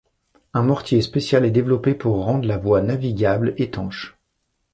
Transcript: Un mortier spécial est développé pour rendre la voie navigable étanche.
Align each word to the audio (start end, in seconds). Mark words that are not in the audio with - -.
Un 0.55 0.63
mortier 0.63 0.99
spécial 1.03 1.45
est 1.45 1.51
développé 1.51 1.93
pour 1.93 2.25
rendre 2.25 2.47
la 2.47 2.57
voie 2.57 2.81
navigable 2.81 3.53
étanche. 3.57 4.17